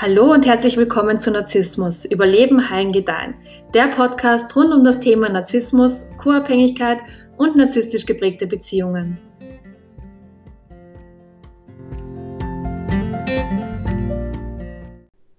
[0.00, 3.34] Hallo und herzlich willkommen zu Narzissmus, Überleben, Heilen, Gedeihen.
[3.74, 7.00] Der Podcast rund um das Thema Narzissmus, Co-Abhängigkeit
[7.36, 9.18] und narzisstisch geprägte Beziehungen.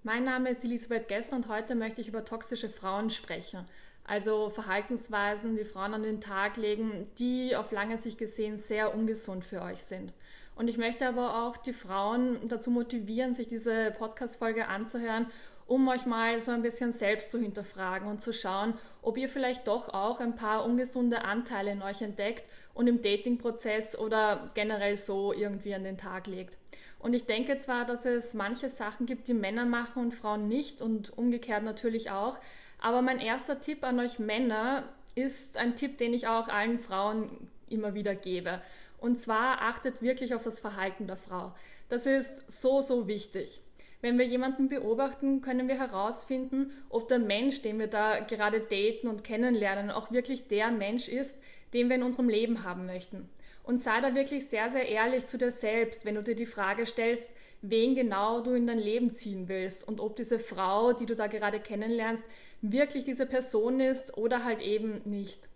[0.02, 3.60] Mein Name ist Elisabeth Gester und heute möchte ich über toxische Frauen sprechen.
[4.04, 9.42] Also Verhaltensweisen, die Frauen an den Tag legen, die auf lange Sicht gesehen sehr ungesund
[9.42, 10.12] für euch sind.
[10.60, 15.24] Und ich möchte aber auch die Frauen dazu motivieren, sich diese Podcast-Folge anzuhören,
[15.66, 19.68] um euch mal so ein bisschen selbst zu hinterfragen und zu schauen, ob ihr vielleicht
[19.68, 25.32] doch auch ein paar ungesunde Anteile in euch entdeckt und im Dating-Prozess oder generell so
[25.32, 26.58] irgendwie an den Tag legt.
[26.98, 30.82] Und ich denke zwar, dass es manche Sachen gibt, die Männer machen und Frauen nicht
[30.82, 32.38] und umgekehrt natürlich auch,
[32.82, 34.82] aber mein erster Tipp an euch Männer
[35.14, 38.60] ist ein Tipp, den ich auch allen Frauen immer wieder gebe.
[39.00, 41.54] Und zwar achtet wirklich auf das Verhalten der Frau.
[41.88, 43.62] Das ist so, so wichtig.
[44.02, 49.08] Wenn wir jemanden beobachten, können wir herausfinden, ob der Mensch, den wir da gerade daten
[49.08, 51.38] und kennenlernen, auch wirklich der Mensch ist,
[51.74, 53.28] den wir in unserem Leben haben möchten.
[53.62, 56.86] Und sei da wirklich sehr, sehr ehrlich zu dir selbst, wenn du dir die Frage
[56.86, 61.14] stellst, wen genau du in dein Leben ziehen willst und ob diese Frau, die du
[61.14, 62.24] da gerade kennenlernst,
[62.62, 65.48] wirklich diese Person ist oder halt eben nicht.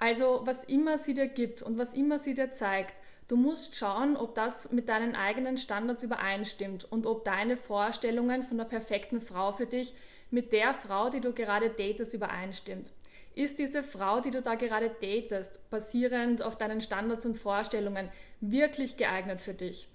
[0.00, 2.94] Also was immer sie dir gibt und was immer sie dir zeigt,
[3.28, 8.56] du musst schauen, ob das mit deinen eigenen Standards übereinstimmt und ob deine Vorstellungen von
[8.56, 9.92] der perfekten Frau für dich
[10.30, 12.92] mit der Frau, die du gerade datest, übereinstimmt.
[13.34, 18.08] Ist diese Frau, die du da gerade datest, basierend auf deinen Standards und Vorstellungen,
[18.40, 19.86] wirklich geeignet für dich?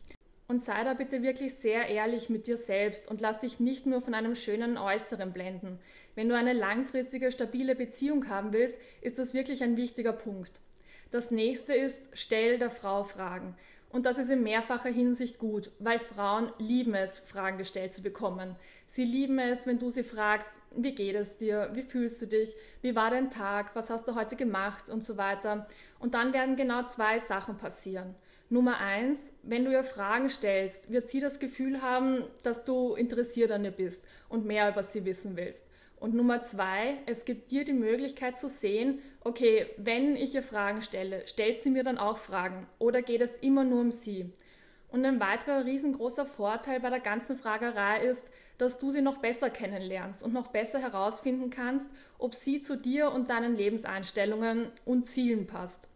[0.47, 4.01] Und sei da bitte wirklich sehr ehrlich mit dir selbst und lass dich nicht nur
[4.01, 5.79] von einem schönen Äußeren blenden.
[6.13, 10.61] Wenn du eine langfristige, stabile Beziehung haben willst, ist das wirklich ein wichtiger Punkt.
[11.09, 13.55] Das nächste ist, stell der Frau Fragen.
[13.89, 18.55] Und das ist in mehrfacher Hinsicht gut, weil Frauen lieben es, Fragen gestellt zu bekommen.
[18.87, 22.55] Sie lieben es, wenn du sie fragst, wie geht es dir, wie fühlst du dich,
[22.81, 25.65] wie war dein Tag, was hast du heute gemacht und so weiter.
[25.97, 28.15] Und dann werden genau zwei Sachen passieren.
[28.49, 33.51] Nummer eins, wenn du ihr Fragen stellst, wird sie das Gefühl haben, dass du interessiert
[33.51, 35.65] an ihr bist und mehr über sie wissen willst.
[35.97, 40.83] Und Nummer zwei, es gibt dir die Möglichkeit zu sehen, okay, wenn ich ihr Fragen
[40.83, 44.31] stelle, stellt sie mir dann auch Fragen oder geht es immer nur um sie?
[44.89, 48.29] Und ein weiterer riesengroßer Vorteil bei der ganzen Fragerei ist,
[48.59, 51.89] dass du sie noch besser kennenlernst und noch besser herausfinden kannst,
[52.19, 55.89] ob sie zu dir und deinen Lebenseinstellungen und Zielen passt.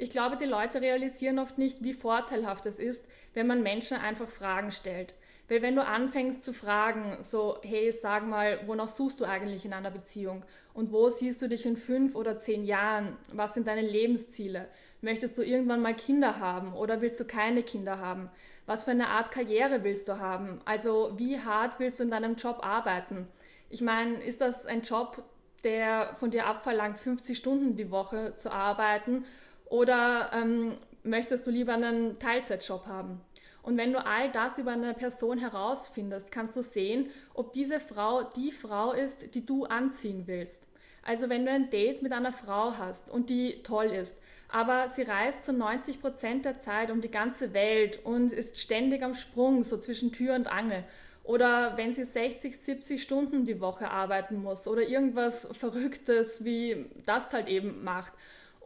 [0.00, 4.30] Ich glaube, die Leute realisieren oft nicht, wie vorteilhaft es ist, wenn man Menschen einfach
[4.30, 5.12] Fragen stellt.
[5.46, 9.74] Weil wenn du anfängst zu fragen, so, hey, sag mal, wonach suchst du eigentlich in
[9.74, 10.42] einer Beziehung?
[10.72, 13.14] Und wo siehst du dich in fünf oder zehn Jahren?
[13.30, 14.68] Was sind deine Lebensziele?
[15.02, 18.30] Möchtest du irgendwann mal Kinder haben oder willst du keine Kinder haben?
[18.64, 20.62] Was für eine Art Karriere willst du haben?
[20.64, 23.28] Also wie hart willst du in deinem Job arbeiten?
[23.68, 25.22] Ich meine, ist das ein Job,
[25.62, 29.26] der von dir abverlangt, 50 Stunden die Woche zu arbeiten?
[29.70, 33.20] Oder ähm, möchtest du lieber einen Teilzeitjob haben?
[33.62, 38.24] Und wenn du all das über eine Person herausfindest, kannst du sehen, ob diese Frau
[38.24, 40.66] die Frau ist, die du anziehen willst.
[41.02, 45.02] Also wenn du ein Date mit einer Frau hast und die toll ist, aber sie
[45.02, 49.62] reist zu 90 Prozent der Zeit um die ganze Welt und ist ständig am Sprung,
[49.62, 50.84] so zwischen Tür und Angel.
[51.22, 57.32] Oder wenn sie 60, 70 Stunden die Woche arbeiten muss oder irgendwas Verrücktes wie das
[57.32, 58.14] halt eben macht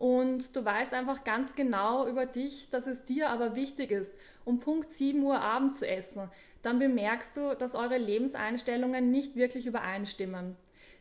[0.05, 4.13] und du weißt einfach ganz genau über dich, dass es dir aber wichtig ist,
[4.45, 6.29] um Punkt 7 Uhr Abend zu essen,
[6.61, 10.57] dann bemerkst du, dass eure Lebenseinstellungen nicht wirklich übereinstimmen.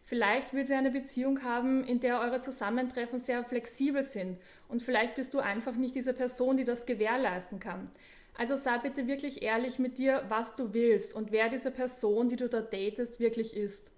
[0.06, 4.38] Vielleicht will sie eine Beziehung haben, in der eure Zusammentreffen sehr flexibel sind
[4.69, 7.90] und vielleicht bist du einfach nicht diese Person, die das gewährleisten kann.
[8.38, 12.38] Also sei bitte wirklich ehrlich mit dir, was du willst und wer diese Person, die
[12.38, 13.92] du da datest, wirklich ist.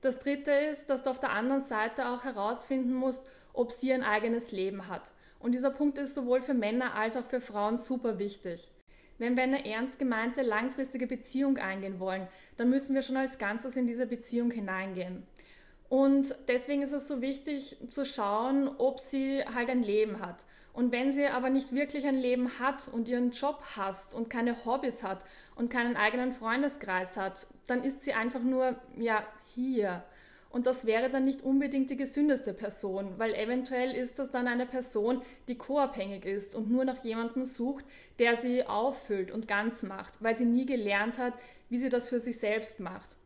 [0.00, 4.02] Das dritte ist, dass du auf der anderen Seite auch herausfinden musst, ob sie ein
[4.02, 5.12] eigenes Leben hat.
[5.38, 8.70] Und dieser Punkt ist sowohl für Männer als auch für Frauen super wichtig.
[9.18, 12.26] Wenn wir eine ernst gemeinte langfristige Beziehung eingehen wollen,
[12.56, 15.26] dann müssen wir schon als Ganzes in diese Beziehung hineingehen.
[15.88, 20.46] Und deswegen ist es so wichtig zu schauen, ob sie halt ein Leben hat.
[20.72, 24.64] Und wenn sie aber nicht wirklich ein Leben hat und ihren Job hasst und keine
[24.64, 30.02] Hobbys hat und keinen eigenen Freundeskreis hat, dann ist sie einfach nur, ja, hier.
[30.52, 34.66] Und das wäre dann nicht unbedingt die gesündeste Person, weil eventuell ist das dann eine
[34.66, 37.86] Person, die co-abhängig ist und nur nach jemandem sucht,
[38.18, 41.32] der sie auffüllt und ganz macht, weil sie nie gelernt hat,
[41.70, 43.16] wie sie das für sich selbst macht.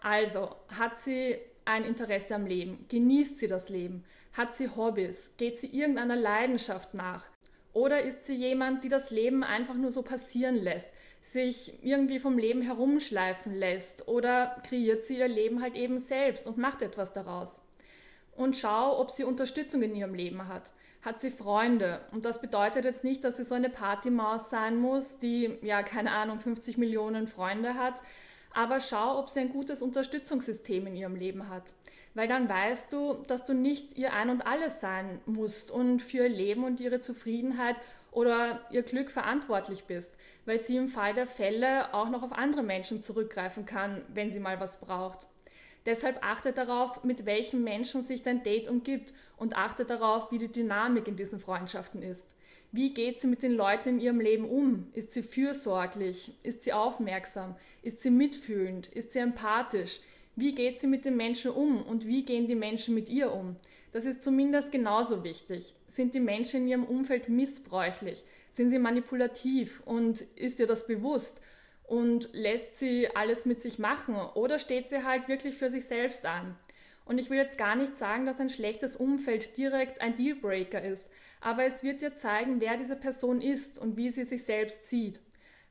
[0.00, 2.84] Also hat sie ein Interesse am Leben?
[2.88, 4.02] Genießt sie das Leben?
[4.32, 5.34] Hat sie Hobbys?
[5.36, 7.30] Geht sie irgendeiner Leidenschaft nach?
[7.72, 10.90] Oder ist sie jemand, die das Leben einfach nur so passieren lässt,
[11.22, 14.08] sich irgendwie vom Leben herumschleifen lässt?
[14.08, 17.62] Oder kreiert sie ihr Leben halt eben selbst und macht etwas daraus?
[18.36, 20.72] Und schau, ob sie Unterstützung in ihrem Leben hat.
[21.02, 22.00] Hat sie Freunde?
[22.12, 26.12] Und das bedeutet jetzt nicht, dass sie so eine Partymaus sein muss, die, ja, keine
[26.12, 28.02] Ahnung, 50 Millionen Freunde hat,
[28.54, 31.74] aber schau, ob sie ein gutes Unterstützungssystem in ihrem Leben hat.
[32.14, 36.24] Weil dann weißt du, dass du nicht ihr Ein und Alles sein musst und für
[36.24, 37.76] ihr Leben und ihre Zufriedenheit
[38.10, 42.62] oder ihr Glück verantwortlich bist, weil sie im Fall der Fälle auch noch auf andere
[42.62, 45.26] Menschen zurückgreifen kann, wenn sie mal was braucht.
[45.86, 50.52] Deshalb achte darauf, mit welchen Menschen sich dein Date umgibt und achte darauf, wie die
[50.52, 52.36] Dynamik in diesen Freundschaften ist.
[52.74, 54.86] Wie geht sie mit den Leuten in ihrem Leben um?
[54.94, 56.32] Ist sie fürsorglich?
[56.42, 57.54] Ist sie aufmerksam?
[57.82, 58.86] Ist sie mitfühlend?
[58.86, 60.00] Ist sie empathisch?
[60.36, 63.56] Wie geht sie mit den Menschen um und wie gehen die Menschen mit ihr um?
[63.92, 65.74] Das ist zumindest genauso wichtig.
[65.86, 68.24] Sind die Menschen in ihrem Umfeld missbräuchlich?
[68.52, 71.42] Sind sie manipulativ und ist ihr das bewusst?
[71.84, 76.24] Und lässt sie alles mit sich machen oder steht sie halt wirklich für sich selbst
[76.24, 76.56] an?
[77.04, 81.10] Und ich will jetzt gar nicht sagen, dass ein schlechtes Umfeld direkt ein Dealbreaker ist,
[81.40, 85.20] aber es wird dir zeigen, wer diese Person ist und wie sie sich selbst sieht.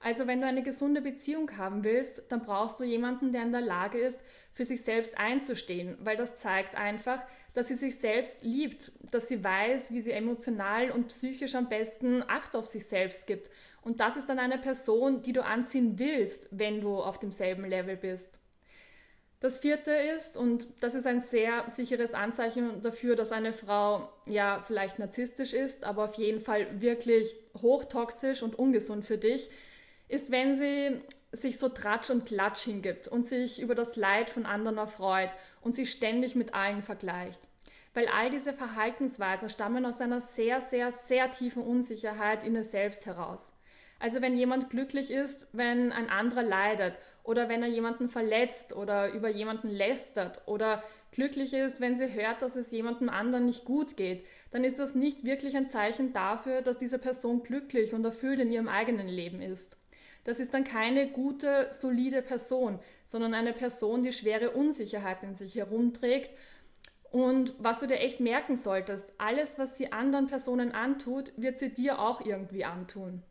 [0.04, 3.62] Also wenn du eine gesunde Beziehung haben willst, dann brauchst du jemanden, der in der
[3.62, 7.24] Lage ist, für sich selbst einzustehen, weil das zeigt einfach,
[7.54, 12.24] dass sie sich selbst liebt, dass sie weiß, wie sie emotional und psychisch am besten
[12.28, 13.52] Acht auf sich selbst gibt.
[13.84, 17.96] Und das ist dann eine Person, die du anziehen willst, wenn du auf demselben Level
[17.96, 18.41] bist.
[19.42, 24.62] Das vierte ist, und das ist ein sehr sicheres Anzeichen dafür, dass eine Frau ja
[24.62, 29.50] vielleicht narzisstisch ist, aber auf jeden Fall wirklich hochtoxisch und ungesund für dich,
[30.08, 31.00] ist, wenn sie
[31.32, 35.74] sich so tratsch und klatsch hingibt und sich über das Leid von anderen erfreut und
[35.74, 37.42] sich ständig mit allen vergleicht.
[37.96, 43.08] Weil all diese Verhaltensweisen stammen aus einer sehr, sehr, sehr tiefen Unsicherheit in ihr selbst
[43.08, 43.51] heraus.
[44.02, 49.14] Also wenn jemand glücklich ist, wenn ein anderer leidet oder wenn er jemanden verletzt oder
[49.14, 53.98] über jemanden lästert oder glücklich ist, wenn sie hört, dass es jemandem anderen nicht gut
[53.98, 58.40] geht, dann ist das nicht wirklich ein Zeichen dafür, dass diese Person glücklich und erfüllt
[58.40, 59.78] in ihrem eigenen Leben ist.
[60.24, 65.54] Das ist dann keine gute, solide Person, sondern eine Person, die schwere Unsicherheit in sich
[65.54, 66.32] herumträgt
[67.12, 71.72] und was du dir echt merken solltest, alles, was sie anderen Personen antut, wird sie
[71.72, 73.22] dir auch irgendwie antun.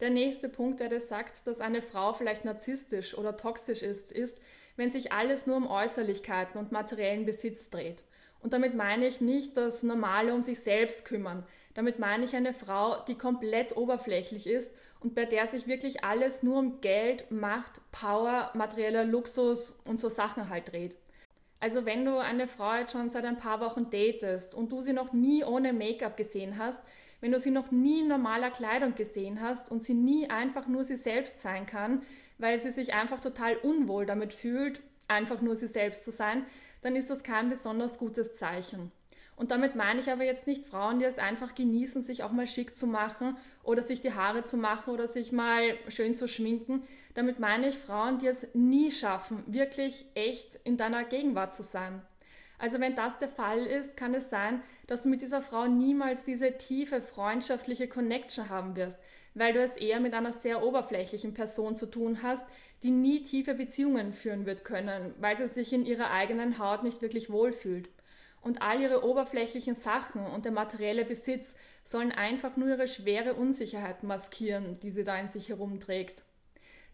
[0.00, 4.40] Der nächste Punkt, der dir sagt, dass eine Frau vielleicht narzisstisch oder toxisch ist, ist,
[4.76, 8.02] wenn sich alles nur um Äußerlichkeiten und materiellen Besitz dreht.
[8.40, 11.44] Und damit meine ich nicht das Normale um sich selbst kümmern.
[11.72, 14.70] Damit meine ich eine Frau, die komplett oberflächlich ist
[15.00, 20.10] und bei der sich wirklich alles nur um Geld, Macht, Power, materieller Luxus und so
[20.10, 20.96] Sachen halt dreht.
[21.66, 24.92] Also wenn du eine Frau jetzt schon seit ein paar Wochen datest und du sie
[24.92, 26.80] noch nie ohne Make-up gesehen hast,
[27.20, 30.84] wenn du sie noch nie in normaler Kleidung gesehen hast und sie nie einfach nur
[30.84, 32.02] sie selbst sein kann,
[32.38, 36.46] weil sie sich einfach total unwohl damit fühlt, einfach nur sie selbst zu sein,
[36.82, 38.92] dann ist das kein besonders gutes Zeichen.
[39.36, 42.46] Und damit meine ich aber jetzt nicht Frauen, die es einfach genießen, sich auch mal
[42.46, 46.82] schick zu machen oder sich die Haare zu machen oder sich mal schön zu schminken.
[47.12, 52.00] Damit meine ich Frauen, die es nie schaffen, wirklich echt in deiner Gegenwart zu sein.
[52.58, 56.24] Also wenn das der Fall ist, kann es sein, dass du mit dieser Frau niemals
[56.24, 58.98] diese tiefe freundschaftliche Connection haben wirst,
[59.34, 62.46] weil du es eher mit einer sehr oberflächlichen Person zu tun hast,
[62.82, 67.02] die nie tiefe Beziehungen führen wird können, weil sie sich in ihrer eigenen Haut nicht
[67.02, 67.90] wirklich wohlfühlt
[68.46, 74.04] und all ihre oberflächlichen Sachen und der materielle Besitz sollen einfach nur ihre schwere Unsicherheit
[74.04, 76.22] maskieren, die sie da in sich herumträgt.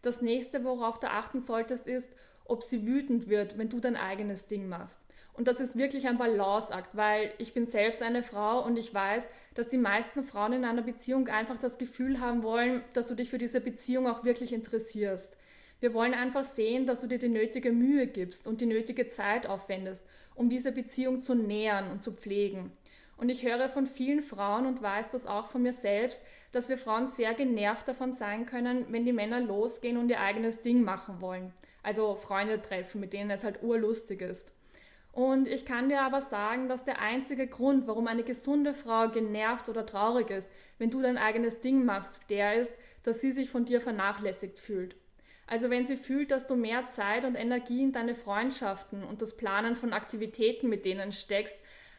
[0.00, 2.08] Das nächste, worauf du achten solltest, ist,
[2.46, 5.04] ob sie wütend wird, wenn du dein eigenes Ding machst.
[5.34, 9.28] Und das ist wirklich ein Balanceakt, weil ich bin selbst eine Frau und ich weiß,
[9.54, 13.28] dass die meisten Frauen in einer Beziehung einfach das Gefühl haben wollen, dass du dich
[13.28, 15.36] für diese Beziehung auch wirklich interessierst.
[15.82, 19.48] Wir wollen einfach sehen, dass du dir die nötige Mühe gibst und die nötige Zeit
[19.48, 22.70] aufwendest, um diese Beziehung zu nähern und zu pflegen.
[23.16, 26.20] Und ich höre von vielen Frauen und weiß das auch von mir selbst,
[26.52, 30.60] dass wir Frauen sehr genervt davon sein können, wenn die Männer losgehen und ihr eigenes
[30.60, 31.52] Ding machen wollen.
[31.82, 34.52] Also Freunde treffen, mit denen es halt urlustig ist.
[35.10, 39.68] Und ich kann dir aber sagen, dass der einzige Grund, warum eine gesunde Frau genervt
[39.68, 40.48] oder traurig ist,
[40.78, 42.72] wenn du dein eigenes Ding machst, der ist,
[43.02, 44.94] dass sie sich von dir vernachlässigt fühlt.
[45.52, 49.36] Also wenn sie fühlt, dass du mehr Zeit und Energie in deine Freundschaften und das
[49.36, 51.58] Planen von Aktivitäten mit denen steckst,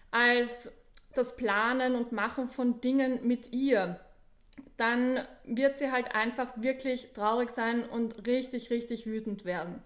[0.09, 0.73] als
[1.13, 3.99] das Planen und Machen von Dingen mit ihr,
[4.75, 9.79] dann wird sie halt einfach wirklich traurig sein und richtig, richtig wütend werden.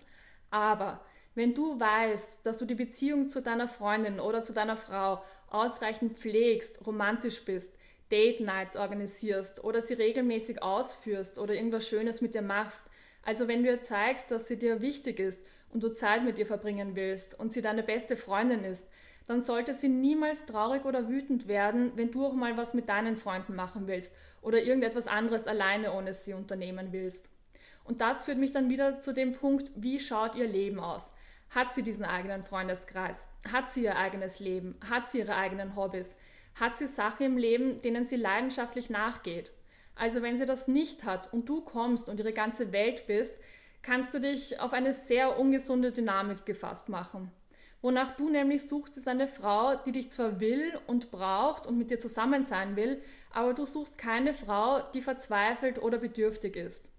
[0.50, 1.02] Aber
[1.36, 6.14] wenn du weißt, dass du die Beziehung zu deiner Freundin oder zu deiner Frau ausreichend
[6.14, 7.74] pflegst, romantisch bist,
[8.12, 12.90] Date Nights organisierst oder sie regelmäßig ausführst oder irgendwas Schönes mit ihr machst.
[13.28, 16.46] Also wenn du ihr zeigst, dass sie dir wichtig ist und du Zeit mit ihr
[16.46, 18.88] verbringen willst und sie deine beste Freundin ist,
[19.26, 23.18] dann sollte sie niemals traurig oder wütend werden, wenn du auch mal was mit deinen
[23.18, 27.30] Freunden machen willst oder irgendetwas anderes alleine ohne sie unternehmen willst.
[27.84, 31.12] Und das führt mich dann wieder zu dem Punkt, wie schaut ihr Leben aus?
[31.50, 33.28] Hat sie diesen eigenen Freundeskreis?
[33.52, 34.80] Hat sie ihr eigenes Leben?
[34.90, 36.18] Hat sie ihre eigenen Hobbys?
[36.56, 39.52] Hat sie Sachen im Leben, denen sie leidenschaftlich nachgeht?
[39.98, 43.36] Also wenn sie das nicht hat und du kommst und ihre ganze Welt bist,
[43.82, 47.32] kannst du dich auf eine sehr ungesunde Dynamik gefasst machen.
[47.82, 51.92] Wonach du nämlich suchst, ist eine Frau, die dich zwar will und braucht und mit
[51.92, 53.02] dir zusammen sein will,
[53.32, 56.92] aber du suchst keine Frau, die verzweifelt oder bedürftig ist.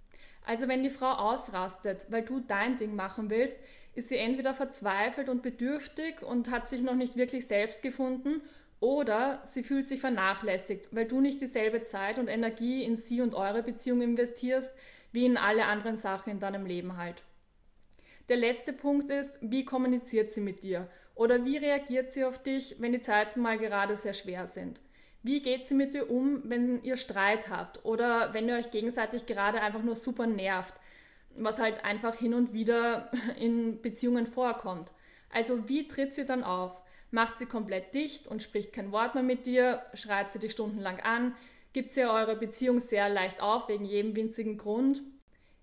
[0.46, 3.58] Also wenn die Frau ausrastet, weil du dein Ding machen willst,
[3.94, 8.40] ist sie entweder verzweifelt und bedürftig und hat sich noch nicht wirklich selbst gefunden,
[8.80, 13.34] oder sie fühlt sich vernachlässigt, weil du nicht dieselbe Zeit und Energie in sie und
[13.34, 14.72] eure Beziehung investierst,
[15.12, 17.22] wie in alle anderen Sachen in deinem Leben halt.
[18.28, 20.88] Der letzte Punkt ist, wie kommuniziert sie mit dir?
[21.14, 24.80] Oder wie reagiert sie auf dich, wenn die Zeiten mal gerade sehr schwer sind?
[25.22, 29.26] Wie geht sie mit dir um, wenn ihr Streit habt oder wenn ihr euch gegenseitig
[29.26, 30.74] gerade einfach nur super nervt,
[31.36, 34.92] was halt einfach hin und wieder in Beziehungen vorkommt?
[35.30, 36.80] Also wie tritt sie dann auf?
[37.10, 39.82] Macht sie komplett dicht und spricht kein Wort mehr mit dir?
[39.94, 41.34] Schreit sie dich stundenlang an?
[41.72, 45.02] Gibt sie eure Beziehung sehr leicht auf wegen jedem winzigen Grund?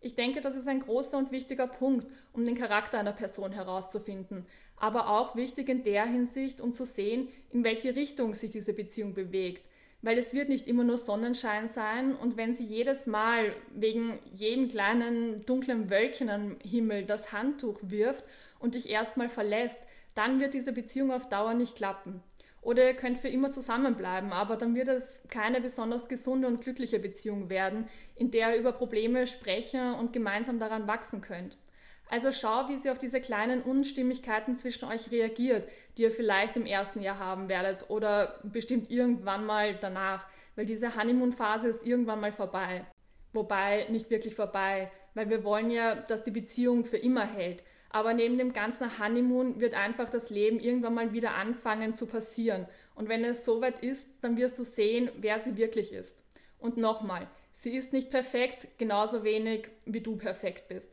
[0.01, 4.45] Ich denke, das ist ein großer und wichtiger Punkt, um den Charakter einer Person herauszufinden,
[4.77, 9.15] aber auch wichtig in der Hinsicht, um zu sehen, in welche Richtung sich diese Beziehung
[9.15, 9.63] bewegt.
[10.03, 14.67] Weil es wird nicht immer nur Sonnenschein sein und wenn sie jedes Mal wegen jedem
[14.67, 18.23] kleinen dunklen Wölkchen am Himmel das Handtuch wirft
[18.59, 19.79] und dich erstmal verlässt,
[20.15, 22.23] dann wird diese Beziehung auf Dauer nicht klappen.
[22.61, 26.97] Oder ihr könnt für immer zusammenbleiben, aber dann wird es keine besonders gesunde und glückliche
[26.97, 31.57] Beziehung werden, in der ihr über Probleme sprechen und gemeinsam daran wachsen könnt.
[32.09, 35.67] Also schau, wie sie auf diese kleinen Unstimmigkeiten zwischen euch reagiert,
[35.97, 40.95] die ihr vielleicht im ersten Jahr haben werdet oder bestimmt irgendwann mal danach, weil diese
[40.95, 42.85] Honeymoon-Phase ist irgendwann mal vorbei.
[43.33, 47.63] Wobei nicht wirklich vorbei, weil wir wollen ja, dass die Beziehung für immer hält.
[47.95, 52.67] Aber neben dem ganzen Honeymoon wird einfach das Leben irgendwann mal wieder anfangen zu passieren.
[52.93, 56.21] Und wenn es soweit ist, dann wirst du sehen, wer sie wirklich ist.
[56.59, 60.91] Und nochmal, sie ist nicht perfekt, genauso wenig wie du perfekt bist.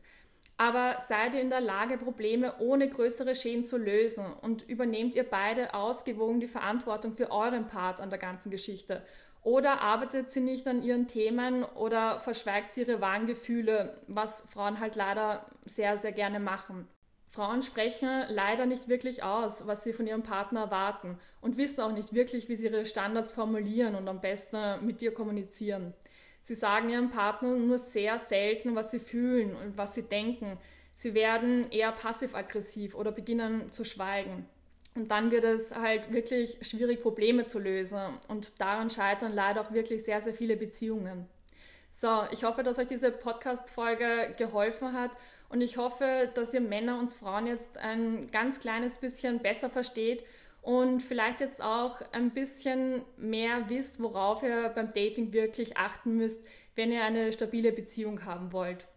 [0.55, 5.29] Aber seid ihr in der Lage, Probleme ohne größere Schäden zu lösen und übernehmt ihr
[5.29, 9.03] beide ausgewogen die Verantwortung für euren Part an der ganzen Geschichte?
[9.41, 14.79] Oder arbeitet sie nicht an ihren Themen oder verschweigt sie ihre wahren Gefühle, was Frauen
[14.79, 16.87] halt leider sehr, sehr gerne machen.
[17.33, 21.91] Frauen sprechen leider nicht wirklich aus, was sie von ihrem Partner erwarten und wissen auch
[21.91, 25.95] nicht wirklich, wie sie ihre Standards formulieren und am besten mit dir kommunizieren.
[26.41, 30.59] Sie sagen ihrem Partner nur sehr selten, was sie fühlen und was sie denken.
[30.93, 34.45] Sie werden eher passiv-aggressiv oder beginnen zu schweigen.
[34.93, 37.99] Und dann wird es halt wirklich schwierig, Probleme zu lösen.
[38.27, 41.27] Und daran scheitern leider auch wirklich sehr, sehr viele Beziehungen.
[41.95, 45.11] So, ich hoffe, dass euch diese Podcast-Folge geholfen hat
[45.53, 50.23] und ich hoffe, dass ihr Männer und Frauen jetzt ein ganz kleines bisschen besser versteht
[50.63, 56.43] und vielleicht jetzt auch ein bisschen mehr wisst, worauf ihr beim Dating wirklich achten müsst,
[56.75, 58.87] wenn ihr eine stabile Beziehung haben wollt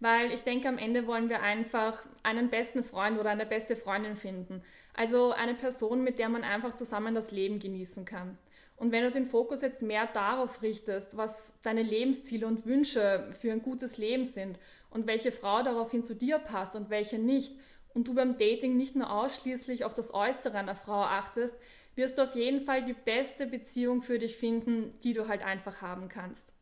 [0.00, 4.16] weil ich denke, am Ende wollen wir einfach einen besten Freund oder eine beste Freundin
[4.16, 4.62] finden.
[4.92, 8.36] Also eine Person, mit der man einfach zusammen das Leben genießen kann.
[8.76, 13.52] Und wenn du den Fokus jetzt mehr darauf richtest, was deine Lebensziele und Wünsche für
[13.52, 14.58] ein gutes Leben sind
[14.90, 17.54] und welche Frau daraufhin zu dir passt und welche nicht,
[17.94, 21.56] und du beim Dating nicht nur ausschließlich auf das Äußere einer Frau achtest,
[21.94, 25.80] wirst du auf jeden Fall die beste Beziehung für dich finden, die du halt einfach
[25.80, 26.52] haben kannst.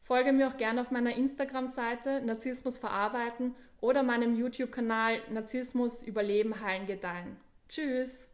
[0.00, 6.86] Folge mir auch gerne auf meiner Instagram-Seite Narzissmus verarbeiten oder meinem YouTube-Kanal Narzissmus überleben, heilen,
[6.86, 7.36] gedeihen.
[7.68, 8.33] Tschüss!